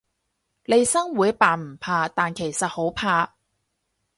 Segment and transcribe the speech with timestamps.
[0.63, 3.35] 利申會扮唔怕，但其實好怕